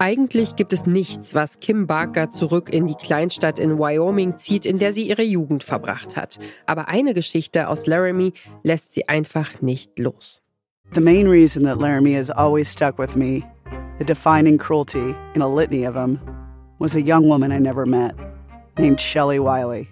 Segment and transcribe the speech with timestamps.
[0.00, 4.78] Eigentlich gibt es nichts, was Kim Barker zurück in die Kleinstadt in Wyoming zieht, in
[4.78, 6.38] der sie ihre Jugend verbracht hat.
[6.66, 8.32] Aber eine Geschichte aus Laramie
[8.62, 10.40] lässt sie einfach nicht los.
[10.92, 13.44] The main reason that Laramie has always stuck with me,
[13.98, 16.20] the defining cruelty in a litany of them,
[16.78, 18.14] was a young woman I never met
[18.78, 19.88] named Shelley Wiley.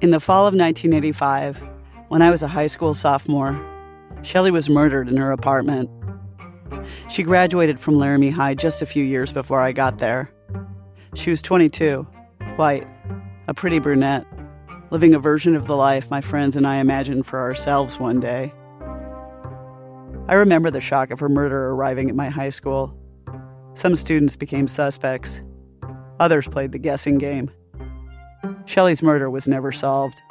[0.00, 1.62] In the fall of 1985,
[2.08, 3.60] when I was a high school sophomore,
[4.22, 5.90] Shelley was murdered in her apartment.
[7.08, 10.32] She graduated from Laramie High just a few years before I got there.
[11.14, 12.06] She was 22,
[12.56, 12.86] white,
[13.48, 14.26] a pretty brunette,
[14.90, 18.52] living a version of the life my friends and I imagined for ourselves one day.
[20.28, 22.96] I remember the shock of her murder arriving at my high school.
[23.74, 25.42] Some students became suspects,
[26.20, 27.50] others played the guessing game.
[28.64, 30.22] Shelley's murder was never solved.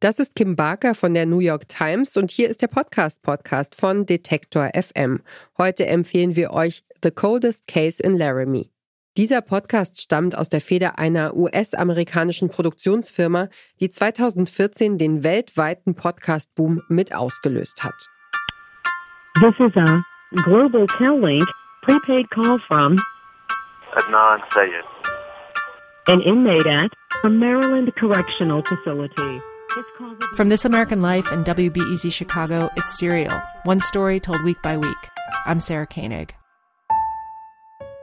[0.00, 4.04] Das ist Kim Barker von der New York Times und hier ist der Podcast-Podcast von
[4.04, 5.22] Detektor FM.
[5.56, 8.70] Heute empfehlen wir euch The Coldest Case in Laramie.
[9.16, 13.48] Dieser Podcast stammt aus der Feder einer US-amerikanischen Produktionsfirma,
[13.80, 17.94] die 2014 den weltweiten Podcast-Boom mit ausgelöst hat.
[19.40, 20.02] This is a
[20.44, 21.48] Global Cal-Link
[21.80, 23.00] prepaid call from
[23.94, 24.84] Adnan Sayed.
[26.08, 26.92] an inmate at
[27.24, 29.40] a Maryland Correctional Facility.
[30.36, 34.96] From This American Life and WBEZ Chicago, it's Serial, one story told week by week.
[35.46, 36.34] I'm Sarah Koenig.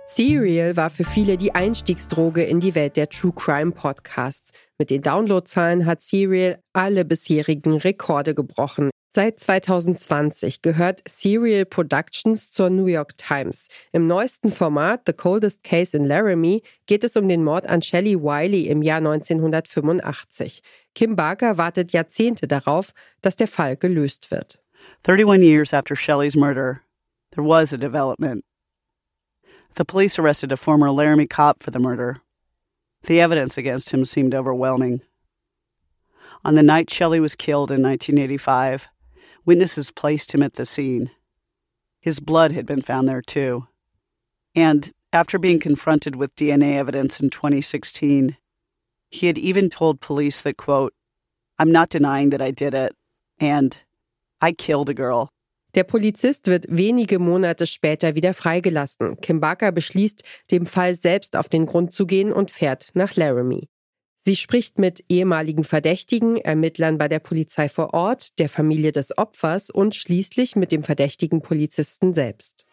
[0.06, 4.52] Serial war für viele die Einstiegsdroge in die Welt der True Crime Podcasts.
[4.78, 8.92] Mit den Downloadzahlen hat Serial alle bisherigen Rekorde gebrochen.
[9.16, 13.68] Seit 2020 gehört Serial Productions zur New York Times.
[13.92, 18.16] Im neuesten Format The Coldest Case in Laramie geht es um den Mord an Shelley
[18.16, 20.64] Wiley im Jahr 1985.
[20.96, 22.92] Kim Barker wartet Jahrzehnte darauf,
[23.22, 24.60] dass der Fall gelöst wird.
[25.04, 26.82] 31 years after Shelley's murder,
[27.36, 28.44] there was a development.
[29.76, 32.22] The police arrested a former Laramie cop for the murder.
[33.04, 35.02] The evidence against him seemed overwhelming.
[36.44, 38.90] On the night Shelley was killed in 1985,
[39.46, 41.12] witnesses placed him at the scene.
[42.02, 43.68] His blood had been found there too.
[44.56, 48.38] And after being confronted with DNA evidence in 2016,
[49.10, 50.94] he had even told police that, quote,
[51.60, 52.94] I'm not denying that I did it,
[53.40, 53.78] and
[54.42, 55.30] I killed a girl.
[55.76, 59.20] Der Polizist wird wenige Monate später wieder freigelassen.
[59.22, 63.70] Kim Barker beschließt, dem Fall selbst auf den Grund zu gehen und fährt nach Laramie.
[64.26, 69.70] Sie spricht mit ehemaligen Verdächtigen, Ermittlern bei der Polizei vor Ort, der Familie des Opfers
[69.70, 72.66] und schließlich mit dem verdächtigen Polizisten selbst.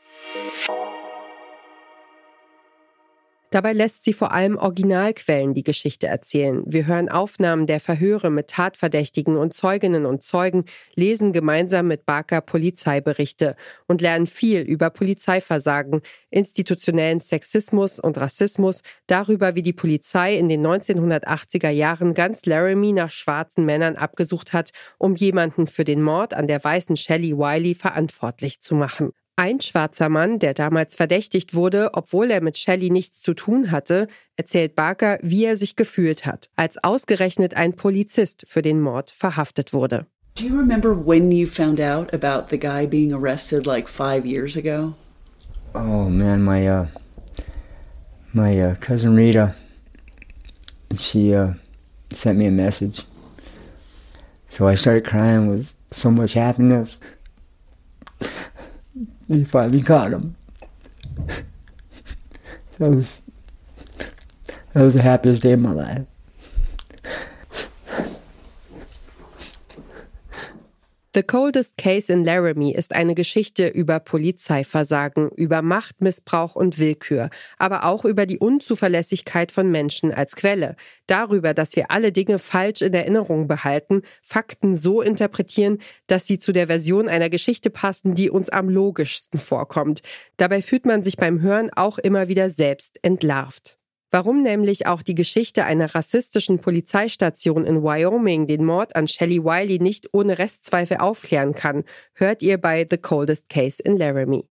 [3.53, 6.62] Dabei lässt sie vor allem Originalquellen die Geschichte erzählen.
[6.66, 12.43] Wir hören Aufnahmen der Verhöre mit Tatverdächtigen und Zeuginnen und Zeugen, lesen gemeinsam mit Barker
[12.43, 13.56] Polizeiberichte
[13.89, 20.65] und lernen viel über Polizeiversagen, institutionellen Sexismus und Rassismus, darüber, wie die Polizei in den
[20.65, 26.47] 1980er Jahren ganz Laramie nach schwarzen Männern abgesucht hat, um jemanden für den Mord an
[26.47, 29.10] der weißen Shelley Wiley verantwortlich zu machen.
[29.41, 34.06] Ein schwarzer Mann, der damals verdächtigt wurde, obwohl er mit Shelley nichts zu tun hatte,
[34.37, 39.73] erzählt Barker, wie er sich gefühlt hat, als ausgerechnet ein Polizist für den Mord verhaftet
[39.73, 40.05] wurde.
[40.34, 44.59] Do you remember when you found out about the guy being arrested like five years
[44.59, 44.93] ago?
[45.75, 46.87] Oh man, my uh,
[48.34, 49.55] my uh, cousin Rita,
[50.99, 51.55] she uh,
[52.11, 53.07] sent me a message.
[54.51, 57.01] So I started crying with so much happiness.
[59.31, 60.35] They finally caught him.
[62.79, 63.23] That was
[64.73, 66.07] that was the happiest day of my life.
[71.12, 77.84] The Coldest Case in Laramie ist eine Geschichte über Polizeiversagen, über Machtmissbrauch und Willkür, aber
[77.84, 80.77] auch über die Unzuverlässigkeit von Menschen als Quelle,
[81.09, 86.53] darüber, dass wir alle Dinge falsch in Erinnerung behalten, Fakten so interpretieren, dass sie zu
[86.53, 90.03] der Version einer Geschichte passen, die uns am logischsten vorkommt.
[90.36, 93.79] Dabei fühlt man sich beim Hören auch immer wieder selbst entlarvt.
[94.12, 99.78] Warum nämlich auch die Geschichte einer rassistischen Polizeistation in Wyoming den Mord an Shelley Wiley
[99.78, 101.84] nicht ohne Restzweifel aufklären kann,
[102.15, 104.48] hört ihr bei The Coldest Case in Laramie.